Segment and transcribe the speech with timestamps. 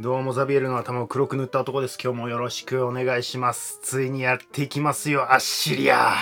[0.00, 1.98] どうもザビエルの頭を黒く塗った男です。
[2.00, 3.80] 今日もよろしくお願いします。
[3.82, 6.14] ついにやっていきますよ、アッシリア。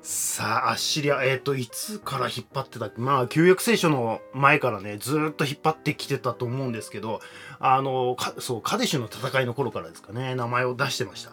[0.00, 7.20] さあ、アッシリア、えっ、ー、と、いつから引っ張ってたまあ、旧約聖書の前からね、ずっと引っ張ってきてたと思うんですけど、
[7.58, 11.32] あの、そう、カデシュの戦いの頃からですかね、名前を出してました。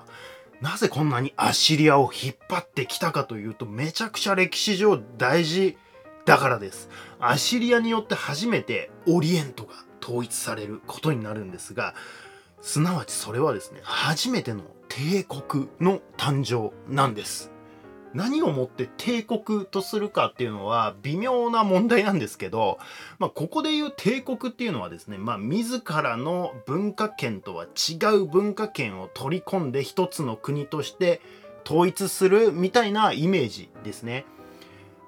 [0.62, 5.78] なぜこんなにアッシリアを引っ張ってきたかというと、めちゃくちゃ歴史上大事
[6.25, 6.89] だからです。
[7.20, 11.93] アッシリアによって初めてオリエントが統一されることになるんですが
[12.61, 17.51] すなわちそれはですね初めての帝国の誕生なんです
[18.14, 22.77] 何をもって帝国とするかっていうのは微妙な問題なんですけど、
[23.19, 31.21] まあ、ここで言う帝国っていうのはですね、まあ、自らの文化圏とは違う文化圏を取り込んで一つの国として
[31.65, 34.25] 統一するみたいなイメージですね。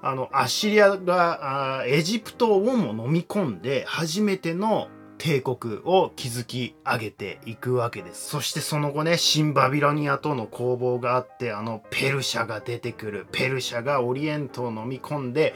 [0.05, 8.29] あの、アッシリアがエジプトをも飲み込んで初めての帝国を築き上げていくわけです。
[8.29, 13.27] そしてその後ね、新バビロニアとの攻防があって、あのペルシャが出てくる。
[13.31, 15.55] ペルシャがオリエントを飲み込んで、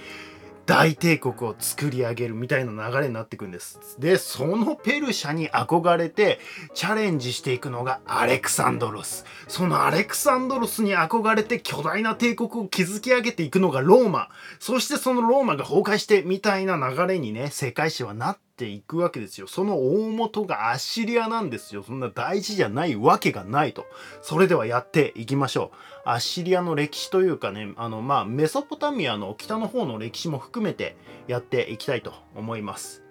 [0.67, 3.79] 大帝国を作り上げるみたいな流れになっていくんです。
[3.99, 6.39] で、そのペルシャに憧れて
[6.73, 9.23] チャレンジしていくのがアレクサンドロス。
[9.47, 14.27] そのアレクサンドロスに憧れて巨大な帝国を築き上げていくのがローマ。
[14.59, 19.47] そしてそのローマが崩壊してみたいな流れにね、世界史はなってていくわけですよ。
[19.47, 21.83] その大元がアッシリアなんですよ。
[21.83, 23.85] そんな大事じゃないわけがないと。
[24.21, 25.71] それではやっていきましょ
[26.05, 26.09] う。
[26.09, 33.03] アッシリアの歴史というかね、あの、まあ、メソポタミアの北の方の歴史も含めてやっていきたいと思います。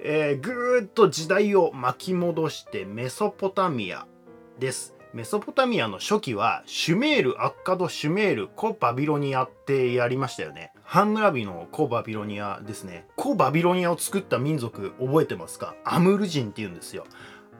[0.00, 4.06] えー、ぐーっと時代を巻き戻してメソポタミア
[4.58, 4.97] です。
[5.14, 10.72] メソポタミアの初期はシュメール、アッカド、シュメール、コ・バビロニアってやりましたよね。
[10.82, 13.06] ハンムラビのコ・バビロニアですね。
[13.16, 15.74] コ・バビロニアを作った民族覚えてますか？
[15.84, 17.04] アムル人って言うんですよ。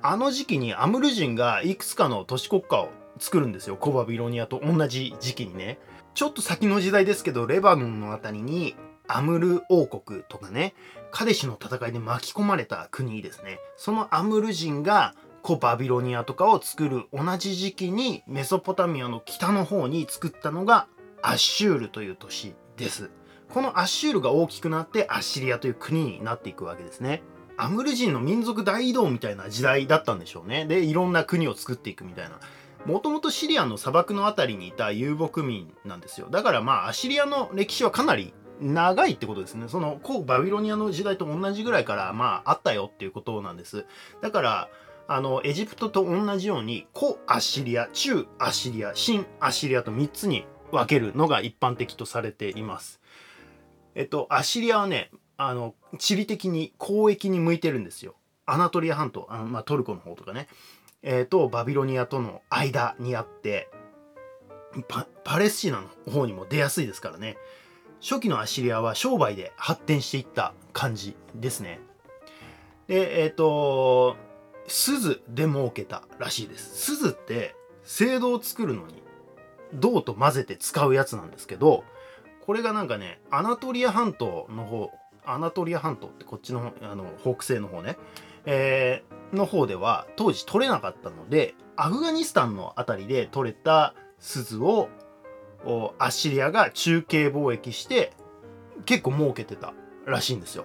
[0.02, 5.80] あの時期にアムル人がいくつかの都市国家を作るんですよコバビロニアと同じ時期にね
[6.14, 8.76] ちょっと先の時代ですけどレバノンのあたりに
[9.08, 10.74] アムル王国とかね
[11.10, 20.86] カデシの戦いで巻き込まれた国ですねそのアムル人がコバビロニアとかを作る同じ時期にメソポタミアの北の方に作ったのが
[21.22, 23.10] アッシュールという都市です。
[23.48, 27.22] このアッシュールが大きくなってアッシリアという国になっていくわけですね。
[27.56, 30.66] アムル人の民族大移動みたいな時代だったんでしょうね。
[30.66, 32.38] でいろんな国を作っていくみたいな。
[32.86, 36.28] もともとシリアの砂漠の辺りにいた遊牧民なんですよ。
[36.30, 39.68] だからまあアシリアの歴史はかなり長いってことですね。
[39.68, 43.86] その古バビロニアの時代と同じぐらいからまああったよっていうことなんです。
[44.20, 44.68] だから
[45.10, 53.00] あのエジプトと同じように古アッシリア中アッシリア新アッシリアと3つに分けるのが一般的とされています。
[53.94, 58.16] えっとアッシリアはねあの地理的に交易に向いてるんですよ。
[58.44, 60.46] アナトリア半島あの、まあ、トルコの方とかね。
[61.02, 63.70] えー、とバビロニアとの間にあって
[65.24, 67.38] パレスチナの方にも出やすいですからね。
[68.00, 71.80] 初期のアシリアは商売で発展していった感じですね。
[72.88, 74.16] でえっ、ー、と
[74.68, 79.02] 鈴で儲けたらしいです鈴って青銅を作るのに
[79.74, 81.84] 銅と混ぜて使うやつなんですけど
[82.44, 84.90] これがなんかねアナトリア半島の方
[85.24, 87.96] アナトリア半島ってこっちのあの北西の方ね
[88.46, 94.88] えー、の方では当時取れなかったのでアフガニスタンの辺りで取れた鈴を
[95.98, 98.12] アッシリアが中継貿易して
[98.86, 99.74] 結構儲けてた
[100.06, 100.64] らしいんですよ。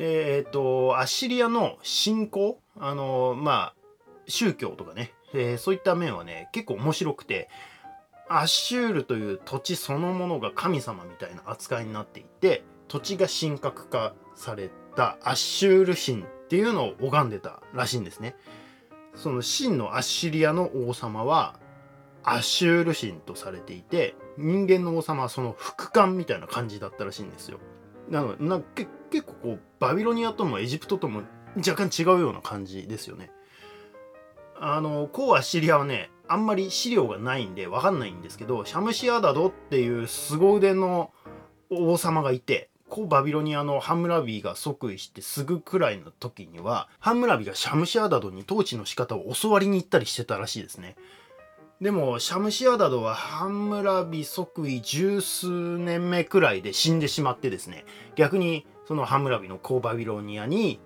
[0.00, 3.74] でえっ、ー、とアッシリアの信仰あのまあ
[4.28, 7.50] 宗教とかね、えー、そういった面はね結構面白くて
[8.30, 18.36] アッシュールという土地そのものが神様みたいな扱いになっていて土地が神格化されたアッシュール神っていうのを拝んでたらしいんですね。
[19.14, 21.56] その神のアッシリアの王様は
[22.22, 27.58] アッシュール神とされていて人間の王様はその副官みたいな感じだったらしいんですよ。
[28.08, 31.22] なのでなけ結構こうバビロニアともエジプトとも
[31.56, 33.30] 若干違うような感じですよね。
[34.58, 41.12] あの古アッシリアはねあんまり資料がないんで分かんないんですけどシャムシアダドっていう凄腕の
[41.70, 50.96] 王様がいて古バビロニアのハムラビーが即位してすぐくらいの時にはハムラビがシャムシアダドに統治の仕方を教わりに行ったりしてたらしいですね
[51.80, 57.86] でもシャムシアダドはハンムラビ即位十数年目くらいで死んでしまってですね
[58.16, 60.80] 逆にそのハムラビの古バビロニアに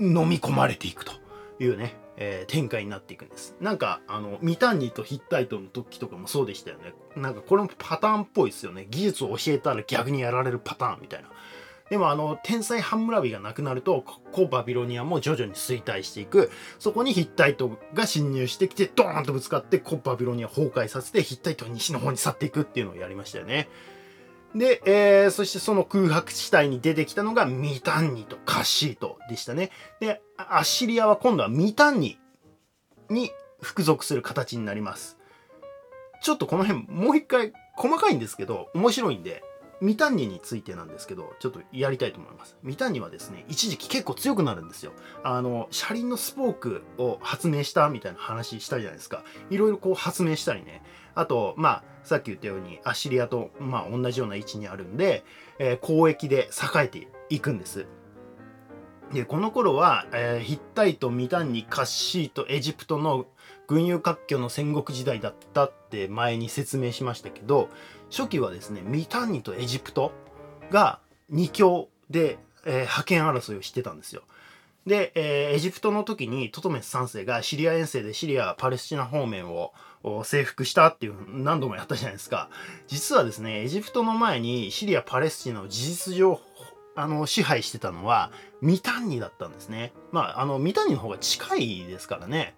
[0.00, 1.12] 飲み込まれていくと
[1.60, 3.56] いうねえー、展開になっていくんです。
[3.60, 6.94] なんか、あの、ミタンニとヒッタイトの時とかもそうでしたよね。
[7.16, 8.86] なんかこれもパターンっぽいですよね。
[8.88, 11.28] 技術を教えたら逆にやられるパターンみたいな。
[11.90, 23.68] でもあの天才ハンムラビがなくなると古バビロニアも徐々に衰退していくそこにヒッタイトが侵入してきてドーンとぶつかって古バビロニア崩壊させてヒッタイト西の方に去っていくっていうのをやりましたよね。
[24.54, 29.70] で、えー、そしてその空白地帯に出てきたのがミタンニとカシートでしたね。
[30.00, 32.18] で、アッシリアは今度はミタンニ
[33.10, 33.30] に
[33.60, 35.18] 服属する形になります。
[36.22, 39.42] ちょっとこの辺もう一回細かいんですけど面白いんで
[39.84, 42.56] ミタンニについてなんですけどちょっとやりたいと思います。
[42.62, 44.92] ミタンニはですね一時期結構強くなるんですよ。
[45.22, 49.24] あの車輪のスポークを発明したみたいな話したじゃないですか。
[49.50, 50.82] いろいろこう発明したりね。
[51.14, 55.22] あとまあさっき言ったようにアシリアとまあ同じような位置にあるんで、
[55.58, 57.86] えー、交易で栄えていくんです。
[59.14, 63.26] でこの頃は、えー、ヒッタイトミタンニカッシートエジプトの
[63.68, 67.70] 群雄割拠の戦国時代だったって前に説明しましたけど
[68.10, 70.10] 初期はですねミタンニとエジプト
[70.72, 70.98] が
[71.32, 74.22] 2強で、えー、覇権争いをしてたんですよ。
[74.86, 79.72] で、えー、エジプトの時にトトメス3世がシリア遠征でシリア・パレスチナ方面を
[80.24, 82.50] 征服したっていう何度もやったじゃないですか。
[82.86, 86.38] 実はですね、エジプトの前にシリア・パレスチナを事実上
[86.96, 88.30] あの支配してたのは
[88.60, 89.92] ミタンニだったんですね。
[90.12, 92.54] まあ、あのミタンニの方が近いですからね。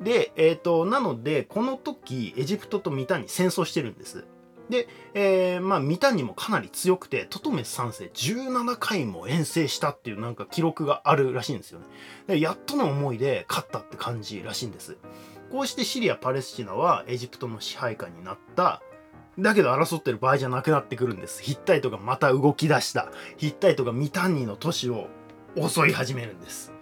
[0.00, 4.26] で、えっ、ー、と、なので、この時、エジプトとミタンニ戦争してるんです。
[4.68, 11.86] で、えー、まあ、ミタンニもかなり強くて、トトメス3世17回も遠征したっていうなんか記録があるらしいんですよね。
[12.26, 14.96] でやっとの思いで勝ったって感じらしいんです。
[15.50, 18.82] こうしてシリア・パレスチナはエジプトの支配下になった。
[19.38, 21.42] だけど争ってる場合じゃなくなってくるんです。
[21.42, 23.10] ヒッタイトがまた動き出した。
[23.36, 25.08] ヒッタイトがミタンニの都市を
[25.56, 26.72] 襲い始めるんです。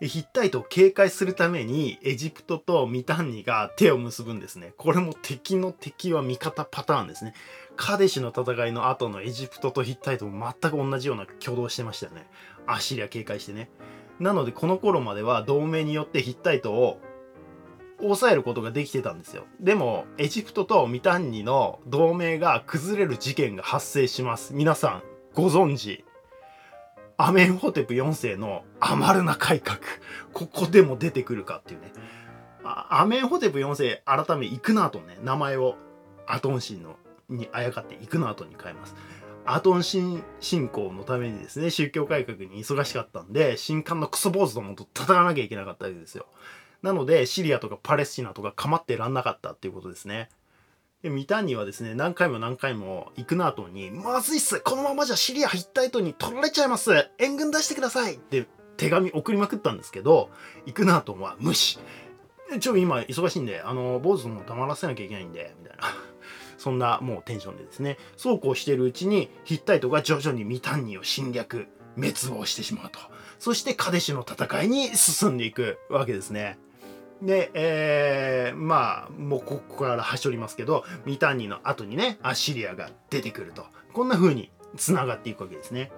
[0.00, 4.72] でヒッタイトを警戒するためにエジプトとミタンニが手を結ぶんですね。
[4.76, 7.34] これも敵の敵は味方パターンですね。
[7.76, 12.26] カデシの戦いの後のエジプトとヒッタイトも全く同じような挙動してましたよね。
[12.66, 13.70] アッシリア警戒してね。
[14.18, 17.00] なのでこの頃までは同盟によってヒッタイトを
[18.00, 19.44] 抑えることができてたんですよ。
[19.60, 24.54] でもエジプトとミタンニの同盟が崩れる事件が発生します。
[24.54, 25.02] 皆さん
[25.34, 26.04] ご存知
[27.18, 29.78] アメンホテプ4世のアマルナ改革。
[30.34, 31.92] ここでも出てくるかっていうね。
[32.62, 35.76] アメンホテプ4世、改めイクナートね、名前を
[36.26, 36.96] アトン神の
[37.28, 38.94] にあやかってイクナートに変えます。
[39.46, 46.26] アトン神信仰のためにですね、宗教改革に忙しかったんで、新刊のクソ坊主どもと戦わなきゃいけなかったわけですよ。
[46.82, 50.28] なので、シリアとかパレスチナとか構ってらんなかったっていうことですね。
[51.02, 58.46] でミタンニはですね何回も何回もイクナートンに「まずいっすこのままじゃシリアヒッタイトに取られちゃいます援軍出してください!」って
[58.76, 60.30] 手紙送りまくったんですけど
[60.64, 61.78] イクナートンは無視
[62.60, 65.84] ちょ今忙しいんであの坊主も黙らせなきゃいけないんでみたいな
[66.58, 72.98] そんなもうテンションでですねそうこうしてるうちにヒッタイトが徐々にミタンニを侵略滅亡してしまうと
[73.38, 76.58] そしてカデシュの戦いに進んでいくわけですね
[77.22, 83.64] で、えー、まあ、もうここから端折りますけど、ミタンニの後にね、アッシリアが出てくると。
[83.92, 85.90] こんな風に繋がっていくわけですね。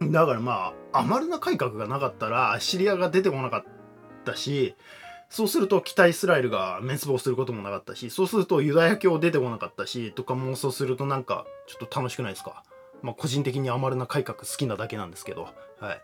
[0.00, 3.64] だからまあ、アマルナ改革がなかったら、アッシリアが出てこなかっ
[4.24, 4.74] たし、
[5.30, 12.64] そうすると北イスラエルが滅亡することもなかったし、そうするとユダヤ教出てこなかったし、とか妄想するとなんか、ちょっと楽しくないですか？
[13.02, 15.48] まあ、個人的にアマルナ改革好きなだけなんですけど。
[15.80, 16.00] はい。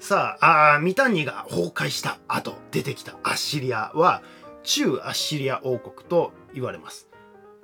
[0.00, 4.22] さあ、あミタンニが崩壊した後出てきたアッシリアは、
[4.62, 7.08] 中アッシリア王国と言われます。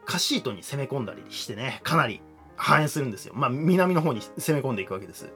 [0.05, 2.21] カシートに攻め込んだりしてね、かなり
[2.57, 3.35] 反映するんですよ。
[3.35, 5.33] まあ、南の方に攻め込んでいくわけです。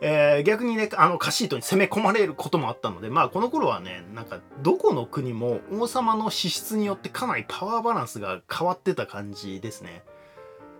[0.00, 10.04] えー、逆にね、あの、カシートに攻め込まれることもあったので、まあ、この頃はね、なんか、どこの国も王様の資質によってかなりパワーバランスが変わってた感じですね。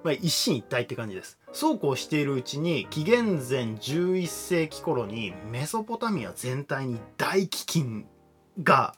[0.04, 1.38] まあ、一進一退って感じです。
[1.52, 8.04] そうこうしているうちに紀元前11世紀頃にメソポタミア全体に大飢饉
[8.62, 8.94] が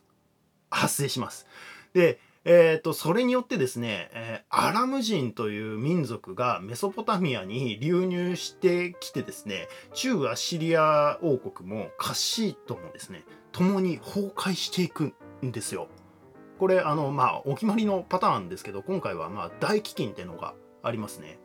[0.71, 1.47] 発生します。
[1.93, 15.13] で、えーと、それによってですね、えー、アラム人という民族がメソポタミアに流入してきてですね中アシリア王国もカッシートもですね共に崩壊していく
[15.45, 15.89] んですよ。
[16.59, 21.39] これあのまあお決まりのパターンですけど今回はまあ大飢饉っていうのがありますね。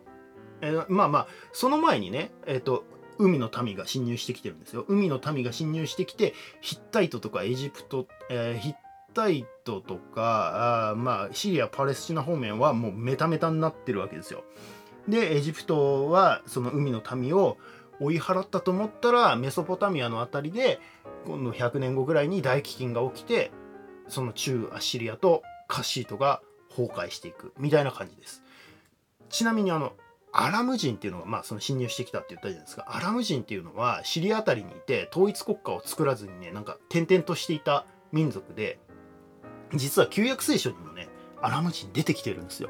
[0.62, 2.86] えー、まあまあその前にね、えっ、ー、と
[3.18, 4.86] 海の民が侵入してきてるんですよ。
[4.88, 8.76] 海の民が侵入してきてヒッタイトとかエジプト、えー、ヒッ
[9.14, 14.44] タイトとかあまあシリアパレスチナ方面はもうメタメタになってるわけですよ。
[15.08, 17.58] でエジプトはその海の民を
[18.00, 20.80] 追い払ったと思ったらメソポタミアの辺りで
[21.26, 23.52] 今度100年後ぐらいに大飢饉が起きて
[24.08, 28.44] その中アッシリアとカッシートが崩壊していくみたいな感じです。
[29.30, 29.94] ちなみにあの
[30.38, 32.86] アラム人っていうのが、まあ、その侵入してきたって言ったじゃないですか。
[32.90, 38.78] アラム人っていうのは、シリアあたりにいて、統一国家を作らずにね、なんか、転々としていた民族で、
[39.74, 41.08] 実は旧約聖書にもね、
[41.42, 42.70] アラム人出てきてるんですよ。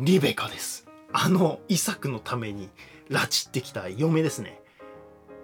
[0.00, 0.88] リベカです。
[1.12, 2.68] あの、イサクのために、
[3.08, 4.60] 拉致ってきた嫁ですね。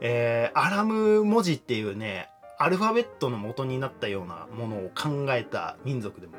[0.01, 6.33] えー、アラム文字っていうね、アルファベットの元になったようなものを考えた民族でも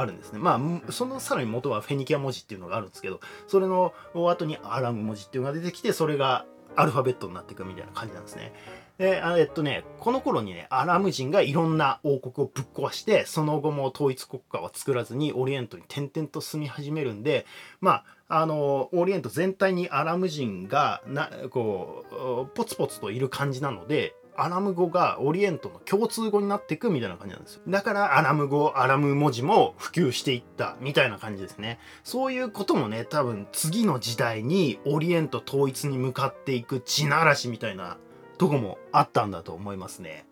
[0.00, 0.38] あるんですね。
[0.38, 8.52] まあ、そのさらに元はフェニキア文字っていうのがあるんですけど、それの後にアラム文字っていうのが出てきて、それがアルファベットになっていくみたいな感じなんですね。
[8.98, 17.46] で、えっとね、この頃にね、アラム人がいろんな王国をぶっ壊して、その後も統一国家は作らずにオリエントに点々と住み始めるんで、
[17.80, 22.04] まあ、あの、オリエント全体にアラム人が、な、こ
[22.52, 27.62] う、ポツポツといる感じなので、アラム語がオリエントの共通語になっていくみたいな感じなんですよ。
[27.68, 31.78] だからアラム語、アラム文字も普及していったみたいな感じですね。
[32.04, 37.98] そういうこともね、多分次の時代にオリエント統一に向かっていく地ならしみたいな
[38.38, 40.24] とこもあったんだと思いますね。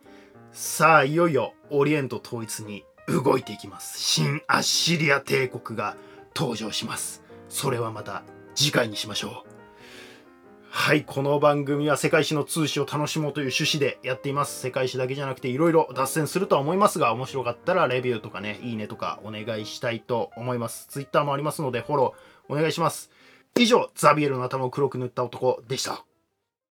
[0.52, 3.98] さあ、いよいよオリエント統一に動いていきます。
[4.00, 5.96] 新アッシリア帝国が
[6.34, 7.22] 登場します。
[7.48, 8.22] それはまた
[8.54, 9.45] 次回にしましょう。
[10.78, 14.60] はい、この番組は世界史の通史を楽しもうという趣旨でやっています。
[14.60, 20.86] 世界史だけじゃなくていろいろ脱線するとは思いますが、面白かったらレビューとかね、いいねとかお願いしたいと思います。
[20.88, 23.10] Twitter もありますのでフォローお願いします。
[23.58, 26.04] 以上、ザビエルの頭を黒く塗った男でした。